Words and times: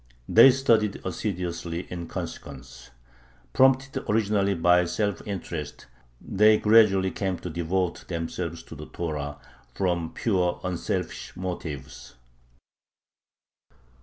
They 0.27 0.49
studied 0.49 0.99
assiduously 1.05 1.85
in 1.91 2.07
consequence. 2.07 2.89
Prompted 3.53 4.03
originally 4.09 4.55
by 4.55 4.85
self 4.85 5.21
interest, 5.27 5.85
they 6.19 6.57
gradually 6.57 7.11
came 7.11 7.37
to 7.37 7.51
devote 7.51 8.07
themselves 8.07 8.63
to 8.63 8.75
the 8.75 8.87
Torah 8.87 9.37
from 9.75 10.11
pure, 10.15 10.59
unselfish 10.63 11.33
motives. 11.35 12.15